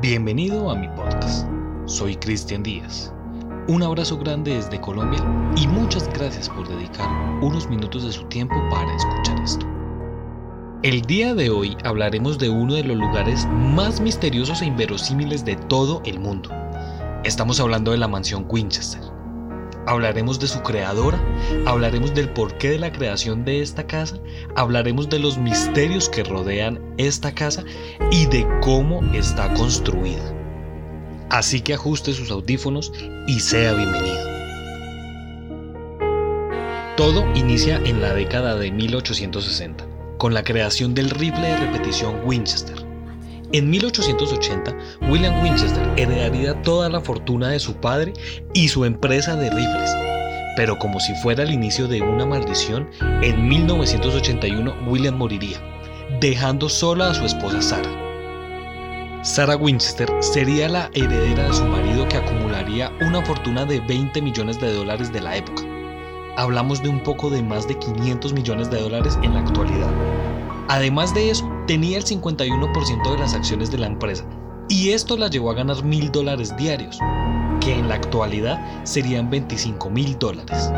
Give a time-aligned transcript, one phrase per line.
[0.00, 1.44] Bienvenido a mi podcast.
[1.86, 3.12] Soy Cristian Díaz.
[3.66, 5.18] Un abrazo grande desde Colombia
[5.56, 7.08] y muchas gracias por dedicar
[7.42, 9.66] unos minutos de su tiempo para escuchar esto.
[10.84, 15.56] El día de hoy hablaremos de uno de los lugares más misteriosos e inverosímiles de
[15.56, 16.48] todo el mundo.
[17.24, 19.02] Estamos hablando de la mansión Winchester.
[19.88, 21.18] Hablaremos de su creadora,
[21.64, 24.18] hablaremos del porqué de la creación de esta casa,
[24.54, 27.64] hablaremos de los misterios que rodean esta casa
[28.10, 30.34] y de cómo está construida.
[31.30, 32.92] Así que ajuste sus audífonos
[33.26, 34.28] y sea bienvenido.
[36.98, 39.86] Todo inicia en la década de 1860,
[40.18, 42.77] con la creación del rifle de repetición Winchester
[43.52, 44.76] en 1880,
[45.08, 48.12] William Winchester heredaría toda la fortuna de su padre
[48.52, 49.90] y su empresa de rifles.
[50.56, 52.90] Pero como si fuera el inicio de una maldición,
[53.22, 55.62] en 1981 William moriría,
[56.20, 58.08] dejando sola a su esposa Sarah.
[59.22, 64.60] Sarah Winchester sería la heredera de su marido que acumularía una fortuna de 20 millones
[64.60, 65.62] de dólares de la época.
[66.36, 69.90] Hablamos de un poco de más de 500 millones de dólares en la actualidad.
[70.68, 74.24] Además de eso, tenía el 51% de las acciones de la empresa
[74.68, 76.98] y esto la llevó a ganar mil dólares diarios,
[77.60, 80.72] que en la actualidad serían 25 mil dólares.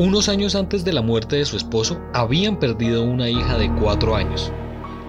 [0.00, 4.16] Unos años antes de la muerte de su esposo, habían perdido una hija de 4
[4.16, 4.50] años.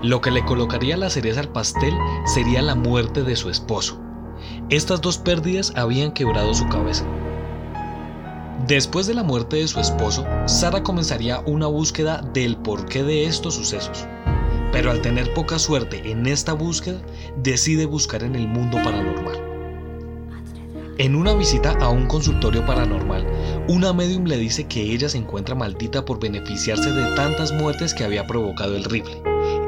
[0.03, 1.93] Lo que le colocaría la cereza al pastel
[2.25, 3.99] sería la muerte de su esposo.
[4.69, 7.05] Estas dos pérdidas habían quebrado su cabeza.
[8.67, 13.55] Después de la muerte de su esposo, Sara comenzaría una búsqueda del porqué de estos
[13.55, 14.07] sucesos.
[14.73, 17.01] Pero al tener poca suerte en esta búsqueda,
[17.37, 19.53] decide buscar en el mundo paranormal.
[20.99, 23.25] En una visita a un consultorio paranormal,
[23.67, 28.03] una medium le dice que ella se encuentra maldita por beneficiarse de tantas muertes que
[28.03, 29.21] había provocado el rifle,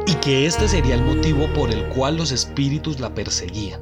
[0.06, 3.82] y que este sería el motivo por el cual los espíritus la perseguían.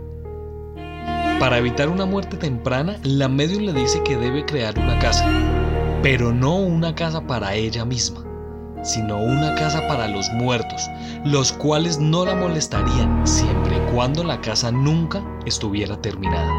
[1.39, 5.29] Para evitar una muerte temprana, la medium le dice que debe crear una casa,
[6.01, 8.23] pero no una casa para ella misma,
[8.83, 10.89] sino una casa para los muertos,
[11.23, 16.51] los cuales no la molestarían siempre y cuando la casa nunca estuviera terminada.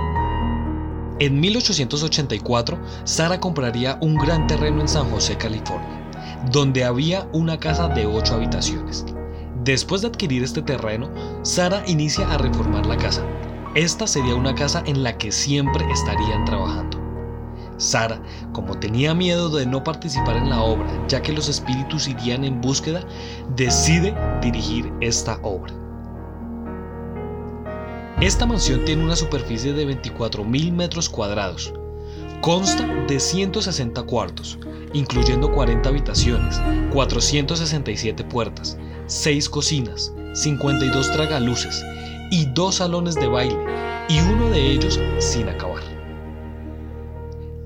[1.20, 6.10] En 1884, Sara compraría un gran terreno en San José, California,
[6.50, 9.04] donde había una casa de 8 habitaciones.
[9.62, 11.08] Después de adquirir este terreno,
[11.42, 13.22] Sara inicia a reformar la casa,
[13.74, 16.93] esta sería una casa en la que siempre estarían trabajando.
[17.84, 18.20] Sara,
[18.52, 22.60] como tenía miedo de no participar en la obra, ya que los espíritus irían en
[22.60, 23.04] búsqueda,
[23.54, 25.72] decide dirigir esta obra.
[28.20, 31.74] Esta mansión tiene una superficie de 24.000 metros cuadrados.
[32.40, 34.58] Consta de 160 cuartos,
[34.92, 36.60] incluyendo 40 habitaciones,
[36.92, 41.84] 467 puertas, 6 cocinas, 52 tragaluces
[42.30, 43.58] y dos salones de baile,
[44.08, 44.98] y uno de ellos.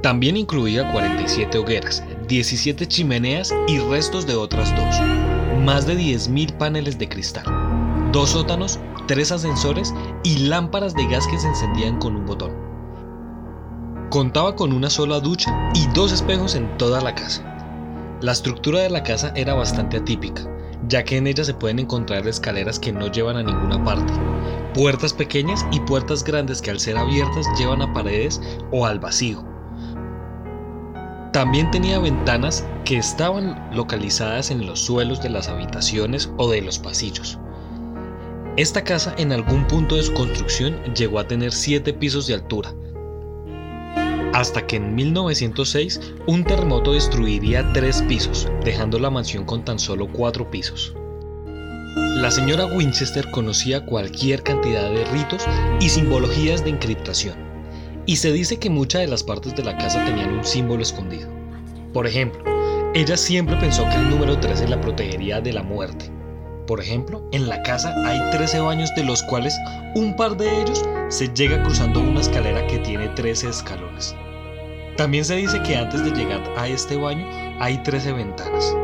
[0.03, 4.95] También incluía 47 hogueras, 17 chimeneas y restos de otras dos,
[5.65, 7.45] más de 10.000 paneles de cristal,
[8.13, 9.93] dos sótanos, tres ascensores
[10.23, 12.53] y lámparas de gas que se encendían con un botón.
[14.11, 17.43] Contaba con una sola ducha y dos espejos en toda la casa.
[18.21, 20.43] La estructura de la casa era bastante atípica,
[20.87, 24.13] ya que en ella se pueden encontrar escaleras que no llevan a ninguna parte,
[24.75, 29.58] puertas pequeñas y puertas grandes que al ser abiertas llevan a paredes o al vacío.
[31.33, 36.79] También tenía ventanas que estaban localizadas en los suelos de las habitaciones o de los
[36.79, 37.39] pasillos.
[38.57, 42.75] Esta casa en algún punto de su construcción llegó a tener 7 pisos de altura,
[44.33, 50.09] hasta que en 1906 un terremoto destruiría tres pisos, dejando la mansión con tan solo
[50.11, 50.95] cuatro pisos.
[52.17, 55.45] La señora Winchester conocía cualquier cantidad de ritos
[55.81, 57.48] y simbologías de encriptación,
[58.09, 61.29] y se dice que muchas de las partes de la casa tenían un símbolo escondido.
[61.93, 62.43] Por ejemplo,
[62.95, 66.11] ella siempre pensó que el número 13 la protegería de la muerte.
[66.67, 69.55] Por ejemplo, en la casa hay 13 baños de los cuales
[69.95, 74.17] un par de ellos se llega cruzando una escalera que tiene 13 escalones.
[74.97, 77.29] También se dice que antes de llegar a este baño
[77.61, 78.75] hay 13 ventanas.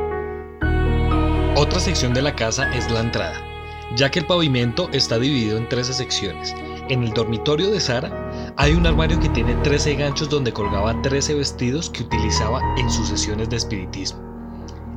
[1.56, 3.43] Otra sección de la casa es la entrada,
[3.97, 6.55] ya que el pavimento está dividido en 13 secciones.
[6.91, 8.24] En el dormitorio de Sara
[8.56, 13.09] hay un armario que tiene 13 ganchos donde colgaba 13 vestidos que utilizaba en sus
[13.09, 14.21] sesiones de espiritismo.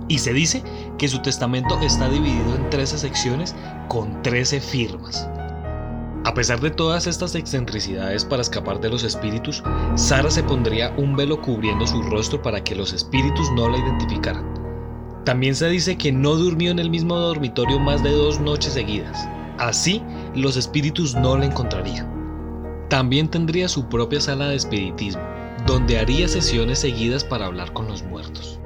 [0.08, 0.64] Y se dice
[0.98, 3.56] que su testamento está dividido en 13 secciones
[3.90, 5.28] con 13 firmas.
[6.24, 9.64] A pesar de todas estas excentricidades para escapar de los espíritus,
[9.96, 14.46] Sara se pondría un velo cubriendo su rostro para que los espíritus no la identificaran.
[15.26, 19.28] También se dice que no durmió en el mismo dormitorio más de dos noches seguidas.
[19.58, 20.04] Así
[20.36, 22.17] los espíritus no la encontrarían.
[22.90, 25.22] También tendría su propia sala de espiritismo,
[25.66, 28.60] donde haría sesiones seguidas para hablar con los muertos.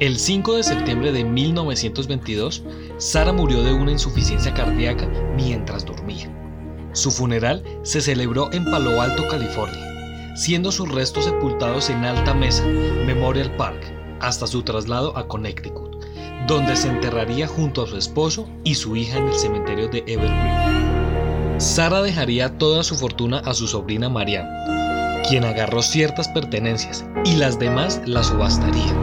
[0.00, 2.64] El 5 de septiembre de 1922,
[2.98, 6.32] Sara murió de una insuficiencia cardíaca mientras dormía.
[6.92, 12.64] Su funeral se celebró en Palo Alto, California, siendo sus restos sepultados en Alta Mesa,
[13.06, 13.80] Memorial Park,
[14.20, 16.04] hasta su traslado a Connecticut,
[16.48, 20.67] donde se enterraría junto a su esposo y su hija en el cementerio de Evergreen.
[21.58, 24.48] Sara dejaría toda su fortuna a su sobrina Marianne,
[25.28, 28.94] quien agarró ciertas pertenencias y las demás las subastaría.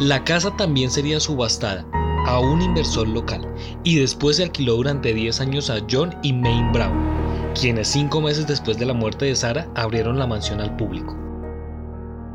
[0.00, 1.86] La casa también sería subastada
[2.26, 3.46] a un inversor local
[3.84, 8.48] y después se alquiló durante 10 años a John y Maine Brown, quienes cinco meses
[8.48, 11.16] después de la muerte de Sara abrieron la mansión al público.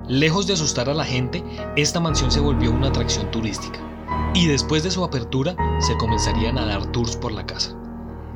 [0.08, 1.44] Lejos de asustar a la gente,
[1.76, 3.80] esta mansión se volvió una atracción turística
[4.34, 7.76] y después de su apertura se comenzarían a dar tours por la casa.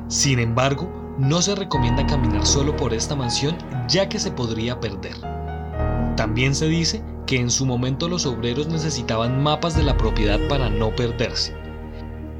[0.08, 3.56] Sin embargo, no se recomienda caminar solo por esta mansión
[3.88, 5.16] ya que se podría perder.
[6.16, 10.70] También se dice que en su momento los obreros necesitaban mapas de la propiedad para
[10.70, 11.54] no perderse.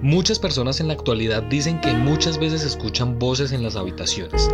[0.02, 4.48] Muchas personas en la actualidad dicen que muchas veces escuchan voces en las habitaciones,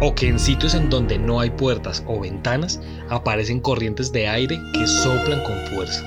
[0.00, 2.80] o que en sitios en donde no hay puertas o ventanas
[3.10, 6.04] aparecen corrientes de aire que soplan con fuerza.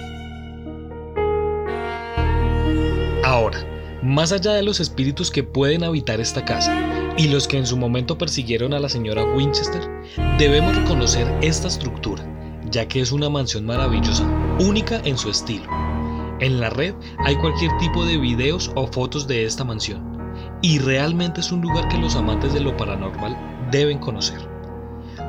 [3.25, 3.59] Ahora,
[4.01, 7.77] más allá de los espíritus que pueden habitar esta casa y los que en su
[7.77, 9.87] momento persiguieron a la señora Winchester,
[10.39, 12.25] debemos reconocer esta estructura
[12.71, 14.25] ya que es una mansión maravillosa,
[14.59, 15.65] única en su estilo.
[16.39, 20.01] En la red hay cualquier tipo de videos o fotos de esta mansión,
[20.61, 23.35] y realmente es un lugar que los amantes de lo paranormal
[23.71, 24.39] deben conocer.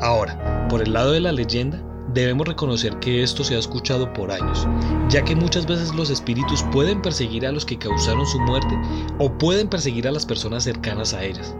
[0.00, 1.82] Ahora, por el lado de la leyenda,
[2.12, 4.66] debemos reconocer que esto se ha escuchado por años,
[5.08, 8.76] ya que muchas veces los espíritus pueden perseguir a los que causaron su muerte
[9.18, 11.54] o pueden perseguir a las personas cercanas a ellas.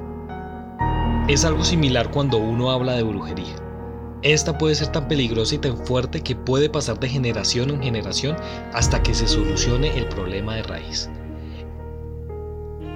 [1.30, 3.54] Es algo similar cuando uno habla de brujería.
[4.22, 8.36] Esta puede ser tan peligrosa y tan fuerte que puede pasar de generación en generación
[8.72, 11.08] hasta que se solucione el problema de raíz.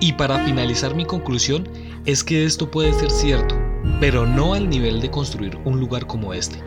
[0.00, 1.68] Y para finalizar mi conclusión
[2.06, 3.54] es que esto puede ser cierto,
[4.00, 6.58] pero no al nivel de construir un lugar como este,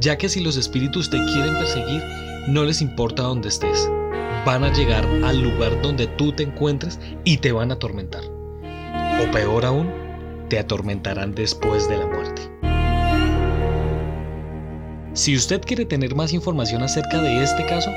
[0.00, 2.02] ya que si los espíritus te quieren perseguir,
[2.48, 3.86] no les importa dónde estés,
[4.46, 8.22] van a llegar al lugar donde tú te encuentres y te van a atormentar.
[9.22, 10.01] O peor aún,
[10.52, 12.42] te atormentarán después de la muerte.
[15.14, 17.90] Si usted quiere tener más información acerca de este caso,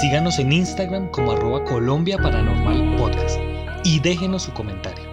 [0.00, 3.38] síganos en Instagram como arroba Colombia Paranormal Podcast
[3.84, 5.04] y déjenos su comentario.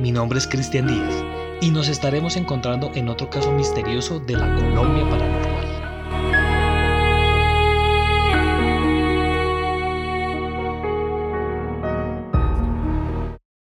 [0.00, 1.22] Mi nombre es Cristian Díaz
[1.60, 5.43] y nos estaremos encontrando en otro caso misterioso de la Colombia Paranormal.